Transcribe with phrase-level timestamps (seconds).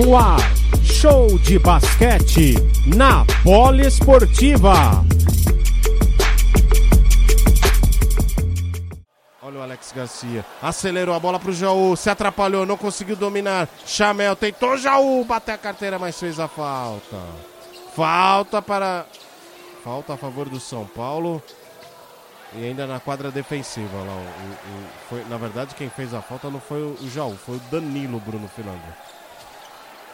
[0.00, 0.40] No ar,
[0.82, 2.54] show de basquete
[2.86, 5.04] na Poliesportiva.
[9.42, 10.42] Olha o Alex Garcia.
[10.62, 11.94] Acelerou a bola pro Jaú.
[11.96, 13.68] Se atrapalhou, não conseguiu dominar.
[13.84, 17.18] Chamel tentou Jaú bater a carteira, mas fez a falta.
[17.94, 19.04] Falta para.
[19.84, 21.42] Falta a favor do São Paulo.
[22.54, 24.14] E ainda na quadra defensiva lá.
[24.14, 27.62] O, o, foi, na verdade, quem fez a falta não foi o Jaú, foi o
[27.70, 29.10] Danilo Bruno Finlândia.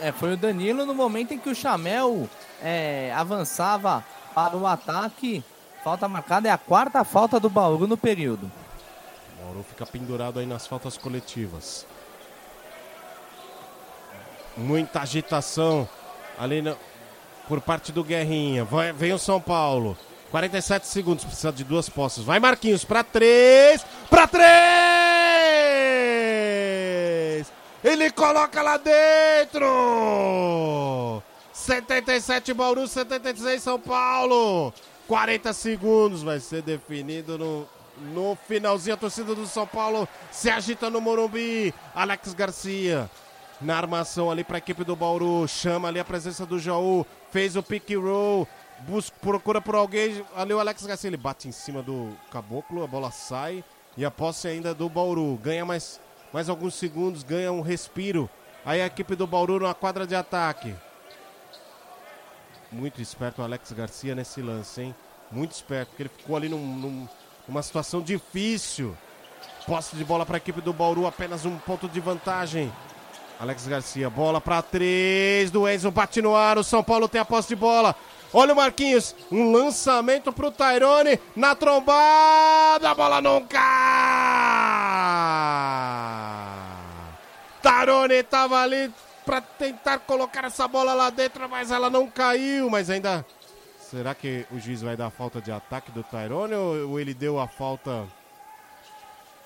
[0.00, 2.28] É, foi o Danilo no momento em que o Chamel
[2.62, 4.04] é, avançava
[4.34, 5.44] para o ataque.
[5.84, 8.50] Falta marcada é a quarta falta do Bauru no período.
[9.38, 11.86] O Bauru fica pendurado aí nas faltas coletivas.
[14.56, 15.88] Muita agitação
[16.38, 16.76] ali no,
[17.46, 18.64] por parte do Guerrinha.
[18.64, 19.96] Vai, vem o São Paulo.
[20.30, 22.24] 47 segundos, precisa de duas postas.
[22.24, 24.79] Vai Marquinhos para três, para três!
[27.90, 29.66] Ele coloca lá dentro!
[31.52, 34.72] 77 Bauru, 76 São Paulo.
[35.08, 37.68] 40 segundos vai ser definido no,
[38.12, 38.94] no finalzinho.
[38.94, 41.74] A torcida do São Paulo se agita no Morumbi.
[41.94, 43.10] Alex Garcia
[43.60, 45.46] na armação ali para a equipe do Bauru.
[45.48, 47.04] Chama ali a presença do Jaú.
[47.30, 48.46] Fez o pick roll
[48.80, 50.24] busca, procura por alguém.
[50.34, 53.64] Ali o Alex Garcia, ele bate em cima do caboclo, a bola sai.
[53.96, 55.36] E a posse ainda do Bauru.
[55.42, 56.00] Ganha mais,
[56.32, 58.28] mais alguns segundos, ganha um respiro.
[58.64, 60.74] Aí a equipe do Bauru na quadra de ataque.
[62.70, 64.94] Muito esperto o Alex Garcia nesse lance, hein?
[65.30, 67.08] Muito esperto, porque ele ficou ali num, num,
[67.48, 68.96] numa situação difícil.
[69.66, 72.72] Posse de bola para a equipe do Bauru, apenas um ponto de vantagem.
[73.40, 76.58] Alex Garcia, bola para três do Enzo, bate no ar.
[76.58, 77.96] O São Paulo tem a posse de bola.
[78.32, 84.89] Olha o Marquinhos, um lançamento pro Tairone na trombada, a bola não cai!
[87.62, 88.92] Tairone tava ali
[89.24, 93.24] para tentar colocar essa bola lá dentro, mas ela não caiu, mas ainda
[93.78, 97.48] Será que o juiz vai dar falta de ataque do Tairone ou ele deu a
[97.48, 98.06] falta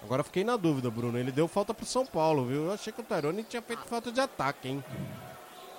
[0.04, 1.18] Agora fiquei na dúvida, Bruno.
[1.18, 2.66] Ele deu falta pro São Paulo, viu?
[2.66, 4.84] Eu achei que o Tairone tinha feito falta de ataque, hein?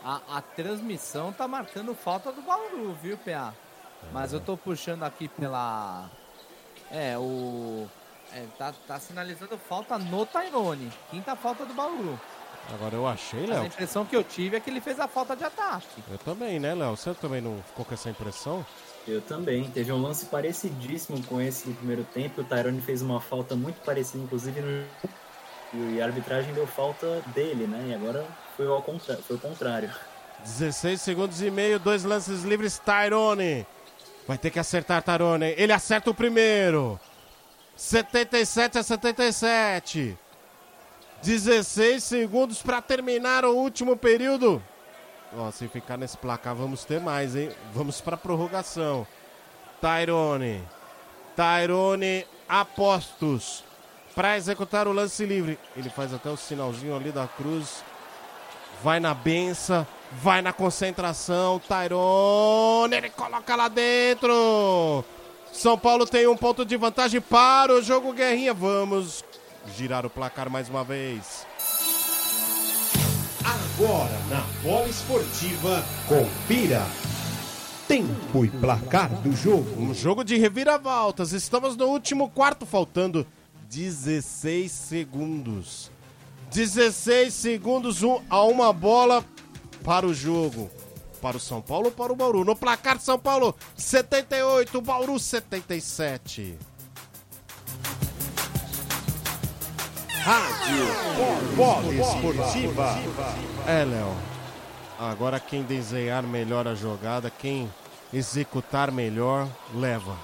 [0.04, 3.54] A, a transmissão tá marcando falta do Bauru, viu, PA?
[4.12, 6.10] Mas eu tô puxando aqui pela.
[6.90, 7.88] É, o.
[8.34, 10.92] É, tá, tá sinalizando falta no Tairone.
[11.10, 12.20] Quinta falta do Bauru.
[12.74, 13.62] Agora eu achei, Léo.
[13.62, 16.04] A impressão que eu tive é que ele fez a falta de ataque.
[16.10, 16.96] Eu também, né, Léo?
[16.96, 18.66] Você também não ficou com essa impressão?
[19.08, 19.70] Eu também.
[19.70, 22.42] Teve um lance parecidíssimo com esse no primeiro tempo.
[22.42, 24.86] O Tyrone fez uma falta muito parecida, inclusive no.
[25.74, 27.90] E a arbitragem deu falta dele, né?
[27.90, 28.26] E agora
[28.58, 29.24] foi ao contrário.
[29.24, 29.94] Foi o contrário.
[30.44, 33.66] 16 segundos e meio, dois lances livres, Tyrone.
[34.28, 35.54] Vai ter que acertar Tyrone.
[35.58, 37.00] Ele acerta o primeiro.
[37.76, 40.18] 77 a 77.
[41.22, 44.62] 16 segundos para terminar o último período.
[45.38, 47.52] Ó, se ficar nesse placar, vamos ter mais, hein?
[47.74, 49.06] Vamos para prorrogação.
[49.82, 50.64] Tyrone.
[51.36, 53.64] Tyrone apostos
[54.14, 55.60] para executar o lance livre.
[55.76, 57.84] Ele faz até o sinalzinho ali da cruz.
[58.82, 61.60] Vai na benção, vai na concentração.
[61.60, 65.04] Tyrone, ele coloca lá dentro.
[65.56, 68.54] São Paulo tem um ponto de vantagem para o jogo Guerrinha.
[68.54, 69.24] Vamos
[69.76, 71.48] girar o placar mais uma vez.
[73.44, 76.86] Agora na Bola Esportiva, confira.
[77.88, 79.82] Tempo e placar do jogo.
[79.82, 81.32] Um jogo de reviravoltas.
[81.32, 83.26] Estamos no último quarto, faltando
[83.70, 85.90] 16 segundos.
[86.52, 89.24] 16 segundos um, a uma bola
[89.84, 90.70] para o jogo.
[91.22, 92.44] Para o São Paulo ou para o Bauru?
[92.44, 96.58] No placar São Paulo 78, Bauru 77.
[100.26, 102.96] Rádio Bola Esportiva.
[103.68, 104.16] É, Léo.
[104.98, 107.72] Agora quem desenhar melhor a jogada, quem
[108.12, 110.18] executar melhor, leva.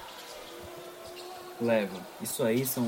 [1.60, 2.00] Leva.
[2.20, 2.84] Isso aí são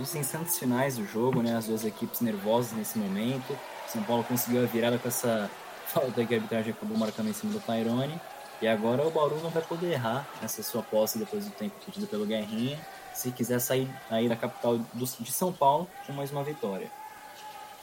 [0.00, 1.56] os instantes finais do jogo, né?
[1.56, 3.54] As duas equipes nervosas nesse momento.
[3.86, 5.50] São Paulo conseguiu a virada com essa
[5.86, 8.20] falta que a arbitragem acabou marcando em cima do Tyrone.
[8.60, 12.06] E agora o Bauru não vai poder errar essa sua posse depois do tempo pedido
[12.06, 12.78] pelo Guerrinha
[13.16, 16.90] se quiser sair aí da capital do, de São Paulo com mais uma vitória.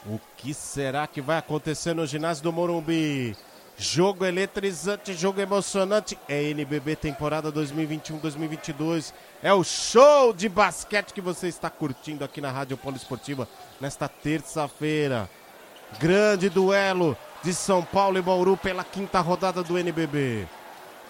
[0.05, 3.35] O que será que vai acontecer no ginásio do Morumbi?
[3.75, 6.17] Jogo eletrizante, jogo emocionante.
[6.27, 9.13] É NBB temporada 2021-2022.
[9.41, 13.47] É o show de basquete que você está curtindo aqui na Rádio Poliesportiva
[13.81, 15.27] nesta terça-feira.
[15.99, 20.47] Grande duelo de São Paulo e Bauru pela quinta rodada do NBB.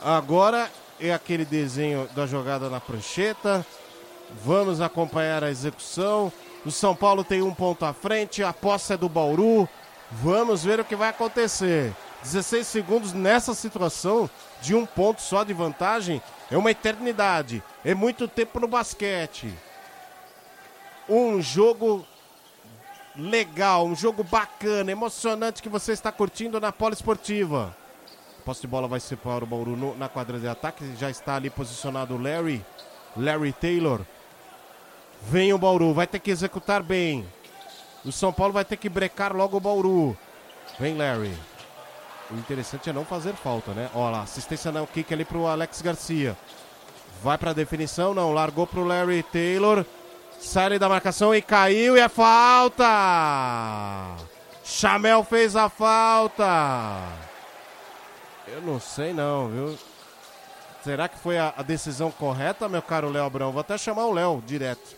[0.03, 0.69] Agora
[0.99, 3.65] é aquele desenho da jogada na prancheta.
[4.43, 6.33] Vamos acompanhar a execução.
[6.65, 9.69] O São Paulo tem um ponto à frente, a posse é do Bauru.
[10.11, 11.93] Vamos ver o que vai acontecer.
[12.23, 14.29] 16 segundos nessa situação
[14.61, 17.61] de um ponto só de vantagem é uma eternidade.
[17.85, 19.53] É muito tempo no basquete.
[21.07, 22.07] Um jogo
[23.15, 27.75] legal, um jogo bacana, emocionante que você está curtindo na Poliesportiva.
[28.45, 30.95] Posse de bola vai ser para o Bauru no, na quadra de ataque.
[30.97, 32.63] Já está ali posicionado o Larry.
[33.15, 34.01] Larry Taylor.
[35.21, 37.25] Vem o Bauru, vai ter que executar bem.
[38.03, 40.17] O São Paulo vai ter que brecar logo o Bauru.
[40.77, 41.33] Vem Larry.
[42.29, 43.89] O interessante é não fazer falta, né?
[43.93, 46.35] Olha lá, assistência não kick ali pro Alex Garcia.
[47.21, 48.33] Vai pra definição, não.
[48.33, 49.85] Largou pro Larry Taylor.
[50.43, 52.85] Sai da marcação e caiu e é falta!
[54.63, 56.43] Chamel fez a falta!
[58.47, 59.77] Eu não sei não, viu?
[60.83, 63.53] Será que foi a, a decisão correta, meu caro Léo Abrão?
[63.53, 64.97] Vou até chamar o Léo direto.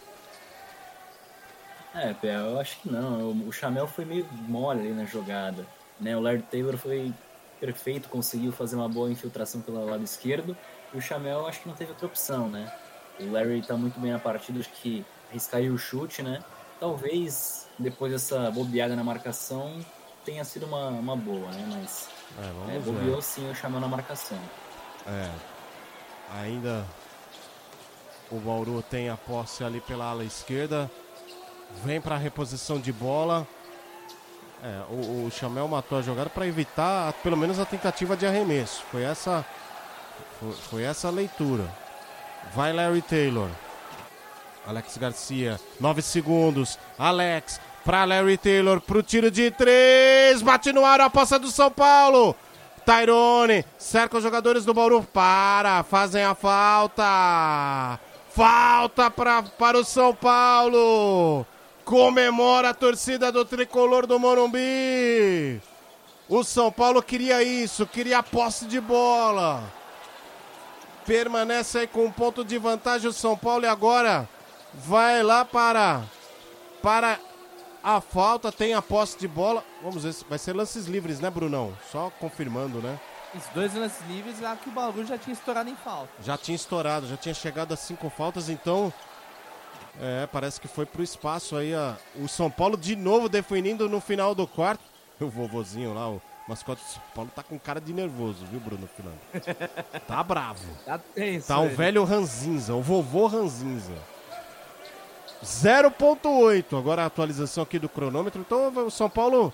[1.93, 3.31] É, eu acho que não.
[3.47, 5.65] O Chamel foi meio mole ali na jogada.
[5.99, 6.17] Né?
[6.17, 7.13] O Larry Taylor foi
[7.61, 10.57] perfeito, conseguiu fazer uma boa infiltração pelo lado esquerdo.
[10.91, 12.69] E o Chamel acho que não teve outra opção, né?
[13.19, 16.43] O Larry tá muito bem na partida, acho que arriscaria o chute, né?
[16.79, 19.83] Talvez depois dessa bobeada na marcação
[20.23, 21.65] tenha sido uma, uma boa, né?
[21.79, 22.09] Mas
[22.69, 24.39] é, é, bobeou sim o Chamel na marcação.
[25.07, 25.29] É.
[26.41, 26.85] Ainda
[28.31, 30.89] o Bauru tem a posse ali pela ala esquerda.
[31.83, 33.47] Vem para a reposição de bola.
[34.63, 38.83] É, o, o Chamel matou a jogada para evitar pelo menos a tentativa de arremesso.
[38.91, 39.45] Foi essa,
[40.39, 41.69] foi, foi essa a leitura.
[42.53, 43.49] Vai Larry Taylor.
[44.67, 46.79] Alex Garcia, 9 segundos.
[46.97, 50.41] Alex para Larry Taylor pro tiro de três.
[50.41, 52.35] Bate no ar a poça do São Paulo.
[52.83, 55.03] Tyrone cerca os jogadores do Bauru.
[55.03, 57.99] Para, fazem a falta.
[58.29, 61.45] Falta pra, para o São Paulo.
[61.83, 65.61] Comemora a torcida do tricolor do Morumbi.
[66.27, 69.63] O São Paulo queria isso, queria a posse de bola.
[71.05, 74.27] Permanece aí com um ponto de vantagem o São Paulo e agora
[74.75, 76.03] vai lá para
[76.81, 77.19] para
[77.83, 79.63] a falta, tem a posse de bola.
[79.81, 81.75] Vamos ver, vai ser lances livres, né, Brunão?
[81.91, 82.99] Só confirmando, né?
[83.33, 86.09] Os dois lances livres lá que o Bauru já tinha estourado em falta.
[86.23, 88.93] Já tinha estourado, já tinha chegado a cinco faltas, então
[89.99, 93.99] é, parece que foi pro espaço aí a, o São Paulo de novo definindo no
[93.99, 94.83] final do quarto.
[95.19, 98.87] O vovozinho lá, o mascote do São Paulo tá com cara de nervoso, viu, Bruno
[98.87, 99.19] Finando?
[100.07, 100.65] Tá bravo.
[100.85, 101.47] Tá tenso.
[101.47, 103.93] Tá o velho Ranzinza, o vovô Ranzinza.
[105.45, 106.77] 0.8.
[106.77, 108.41] Agora a atualização aqui do cronômetro.
[108.41, 109.53] Então o São Paulo,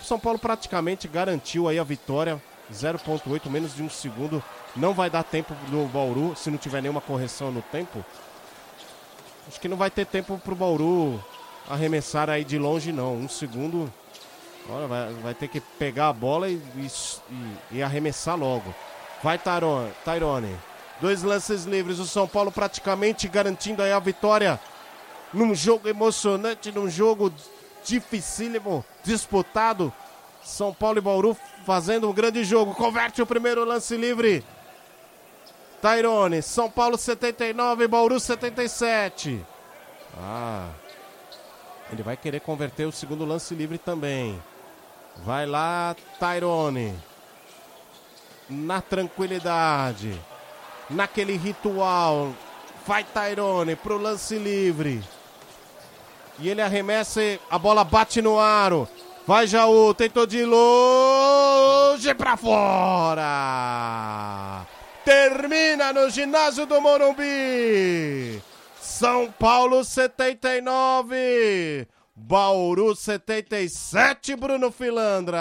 [0.00, 2.40] São Paulo praticamente garantiu aí a vitória.
[2.72, 4.42] 0.8, menos de um segundo.
[4.74, 8.04] Não vai dar tempo do Bauru, se não tiver nenhuma correção no tempo.
[9.48, 11.22] Acho que não vai ter tempo pro Bauru
[11.68, 13.14] arremessar aí de longe, não.
[13.14, 13.92] Um segundo.
[14.68, 16.90] Olha, vai, vai ter que pegar a bola e, e,
[17.72, 18.74] e arremessar logo.
[19.22, 20.56] Vai Tyrone, Tyrone.
[21.00, 21.98] Dois lances livres.
[21.98, 24.58] O São Paulo praticamente garantindo aí a vitória.
[25.32, 27.32] Num jogo emocionante, num jogo
[27.84, 29.92] dificílimo, disputado.
[30.42, 32.74] São Paulo e Bauru fazendo um grande jogo.
[32.74, 34.44] Converte o primeiro lance livre.
[35.82, 39.44] Tairone, São Paulo 79, Bauru 77.
[40.18, 40.68] Ah,
[41.92, 44.40] ele vai querer converter o segundo lance livre também.
[45.24, 46.94] Vai lá, Tairone.
[48.48, 50.18] Na tranquilidade.
[50.88, 52.32] Naquele ritual.
[52.86, 55.02] Vai Tairone pro lance livre.
[56.38, 58.88] E ele arremessa, a bola bate no aro.
[59.26, 63.86] Vai Jaú, tentou de longe pra fora
[65.06, 68.42] termina no ginásio do Morumbi.
[68.80, 75.38] São Paulo 79, Bauru 77, Bruno Filandra.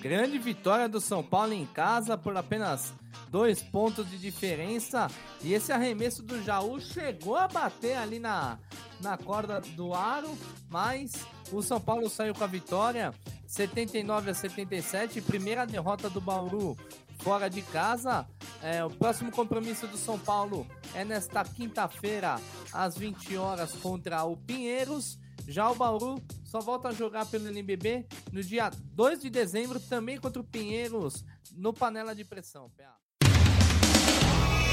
[0.00, 2.94] Grande vitória do São Paulo em casa por apenas
[3.28, 5.08] dois pontos de diferença.
[5.42, 8.56] E esse arremesso do Jaú chegou a bater ali na,
[9.00, 10.36] na corda do aro,
[10.68, 11.12] mas
[11.52, 13.14] o São Paulo saiu com a vitória
[13.46, 15.20] 79 a 77.
[15.22, 16.76] Primeira derrota do Bauru
[17.20, 18.26] fora de casa.
[18.62, 22.40] É, o próximo compromisso do São Paulo é nesta quinta-feira,
[22.72, 25.18] às 20 horas, contra o Pinheiros.
[25.46, 30.18] Já o Bauru só volta a jogar pelo NBB no dia 2 de dezembro, também
[30.18, 31.24] contra o Pinheiros,
[31.56, 32.70] no Panela de Pressão.